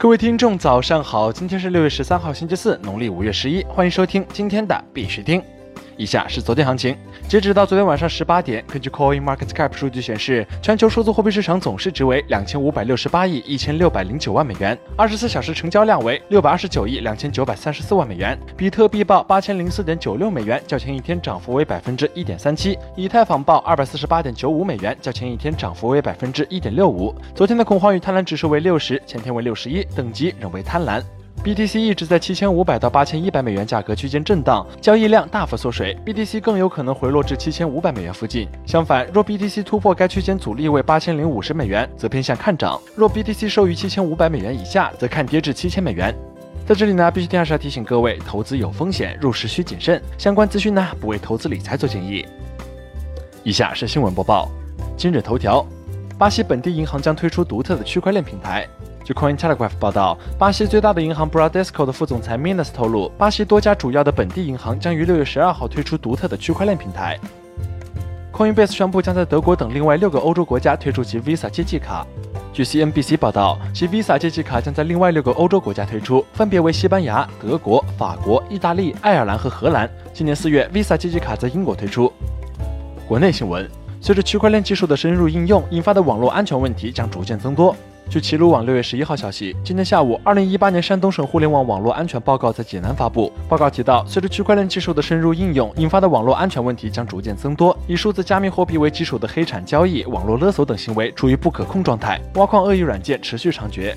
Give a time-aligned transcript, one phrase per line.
[0.00, 1.30] 各位听众，早上好！
[1.30, 5.42] 今天是六月十三号，星期四，农历五月十一，欢迎收听今天的必须听。
[5.96, 6.96] 以下是昨天行情，
[7.28, 18.38] 截止到昨天晚上十八点，根据 Coin Market Cap 数据显示，全球数字货币市场总市值为两千五百六十八亿一千六百零九万美元，二十四小时成交量为六百二十九亿两千九百三十四万美元。
[18.56, 27.14] 比特币报八千零四点九六美元，较前一天涨幅为百分之一点三七；以太坊报二百四十八点九五美元，较前一天涨幅为百分之一点六五。
[27.34, 31.02] 昨天的恐慌与贪婪指数为六十，前天为六十一，等级仍为贪婪。
[31.42, 38.46] BTC 一直在七千五百到八千一百美元价格区间震荡，交易量大幅缩水，BTC 更有可能回落至七千五百美元附近。
[38.66, 46.14] 相反，若 BTC 突破该区间阻力位八千零五十美元，则偏向看涨；若 BTC 收于七千五百美元以下，则看跌至七千美元。
[46.66, 49.98] 在这里呢，必须还是要提醒各位，投资有风险，入市需谨慎。
[50.18, 52.26] 相关资讯呢，不为投资理财做建议。
[53.44, 54.50] 以下是新闻播报：
[54.94, 55.66] 今日头条，
[56.18, 58.68] 巴西本地银行将推出独特的区块链平台。
[59.02, 67.18] 据 Cointelegraph 报道，巴西最大的银行 Bradesco 的副总裁 Minas 透露，巴西多家主要的本地银行将于六月十二号推出独特的区块链平台。
[68.32, 72.06] Coinbase 宣布将在德国等另外六个欧洲国家推出其 Visa 借记卡。
[72.52, 79.88] 据 CNBC 报道，其 Visa 借记卡将在另外六个欧洲国家推出，分别为西班牙、德国、法国、意大利、爱尔兰和荷兰。
[80.12, 82.12] 今年四月，Visa 借记卡在英国推出。
[83.06, 83.68] 国内新闻：
[84.00, 87.74] 随着区块链技术的深入应用，引发的网络安全问题将逐渐增多。
[88.10, 93.32] 据齐鲁网六月十一号消息，今天下午，二零一八年山东省互联网网络安全报告在济南发布。
[93.48, 97.76] 报告提到，随着区块链技术的深入应用，引发的网络安全问题将逐渐增多。
[97.86, 103.94] 以数字加密货币为基础的黑产交易、网络勒索等行为处于不可控状态，挖矿恶意软件持续猖獗。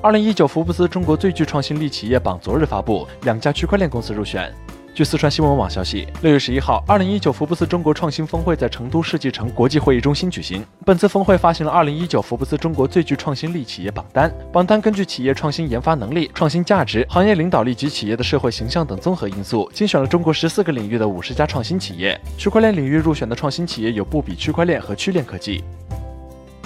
[0.00, 4.50] 二零一九福布斯中国最具创新力企业榜昨日发布，两家区块链公司入选。
[4.94, 10.62] 据四川新闻网消息，六月十一号，二零一九福布斯中国创新峰会在成都世纪城国际会议中心举行。
[10.84, 14.30] 本次峰会发行了二零一九福布斯中国最具创新力企业榜单。
[14.52, 22.20] 榜单根据企业创新研发能力、创新价值、行业领导力及企业的社会形象等综合因素，精选了中国十四个领域的五十家创新企业。
[22.36, 25.64] 区块链领域入选的创新企业有不比区块链和趣链科技。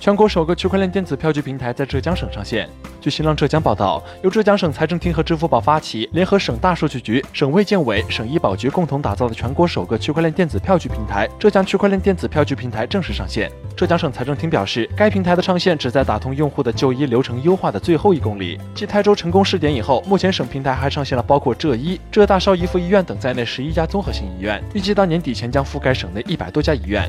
[0.00, 2.66] 全国首个区块链电子票据平台在浙江省上线。
[3.02, 13.52] 据新浪浙江报道，由浙江省财政厅和支付宝发起，联合省大数据局、省卫健委、省医保局共同打造的全国首个区块链电子票据平台——浙江区块链电子票据平台正式上线。
[13.76, 18.58] 浙江省财政厅表示，该平台的上线旨在打通用户的就医流程优化的最后一公里。
[18.74, 27.06] 继台州成功试点以后，目前省平台还上线了包括浙医、浙大邵逸夫医院等在内十一家综合性医院，预计到年底前将覆盖省内一百多家医院。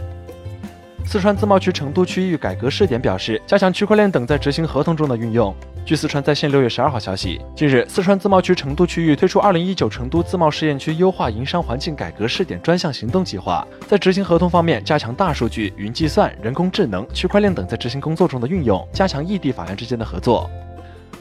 [1.06, 5.54] 四川自贸区成都区域改革试点表示，加强区块链等在执行合同中的运用。
[5.84, 20.50] 据四川在线六月十二号消息，近日，四川自贸区成都区域推出二零一九成都自贸试验区优化营商环境改革试点专项行动计划，在执行合同方面，加强大数据、云计算、人工智能、区块链等在执行工作中的运用，加强异地法院之间的合作。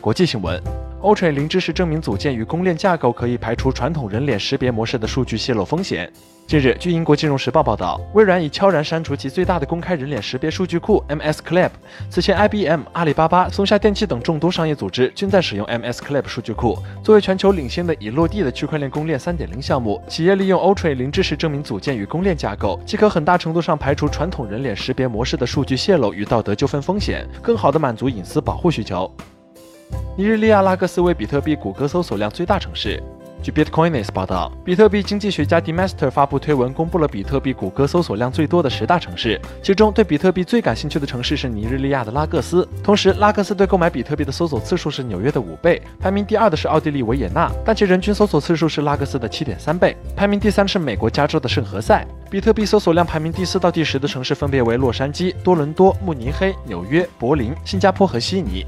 [0.00, 0.79] 国际新闻。
[1.02, 6.12] Ultra 零知识证明组件与公链架构可以排除传统人脸识别模式的数据泄露风险。
[6.46, 11.70] 近日，据英国金融时报报道，微软已悄然删除其最大的公开人脸识别数据库 MS-CLAP。
[12.10, 16.76] 此前，IBM、阿里巴巴、松下电器等众多商业组织均在使用 MS-CLAP 数据库。
[17.02, 29.10] 作为全球领先的已落地的区块链公链3.0项目，企业利用 Ultra 零知识证明组件与公链架构，即可很大程度上排除传统人脸识别模式的数据泄露与道德纠纷风险，更好地满足隐私保护需求。
[30.16, 33.02] 尼日利亚拉各斯为比特币谷歌搜索量最大城市。
[33.42, 42.68] 据 Bitcoinis 报道，比特币经济学家 Demaster 发布推文，公布了比特币谷歌搜索量最多的十大城市，其中对比特币最感兴趣的城市是尼日利亚的拉各斯。
[42.84, 45.80] 同时，拉各斯对购买比特币的搜索次数是纽约的五倍。
[45.98, 49.96] 排名第二的是奥地利维也纳，但其人均搜索次数是拉各斯的七点三倍。
[50.14, 52.06] 排名第三是美国加州的圣何塞。
[52.30, 58.66] 比特币搜索量排名第四到第十的城市分别为洛杉矶、多伦多、慕尼黑、纽约、柏林、新加坡和悉尼。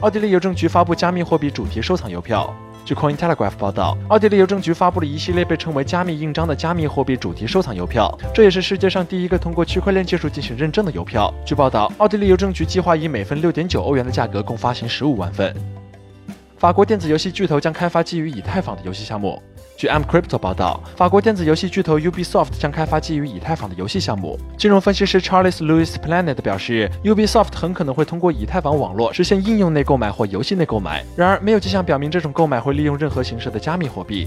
[0.00, 2.54] 奥地利邮政局发布加密货币主题收藏邮票。
[2.84, 11.32] 据 Cointelegraph 报道，奥地利邮政局发布了一系列被称为“加密印章”的加密货币主题收藏邮票，这也是世界上第一个通过区块链技术进行认证的邮票。
[11.46, 15.54] 据报道，奥地利邮政局计划以每份六点九欧元的价格共发行十五万份。
[16.58, 19.40] 法国电子游戏巨头将开发基于以太坊的游戏项目。
[19.76, 24.38] 据 M Crypto 报道，法国电子游戏巨头 Ubisoft 将开发基于以太坊的游戏项目。
[24.56, 31.04] 金融分析师 Charles Louis Planet 表示，Ubisoft 很可能会通过以太坊网络实现应用内购买或游戏内购买。
[31.14, 34.26] 然而，没有迹象表明这种购买会利用任何形式的加密货币。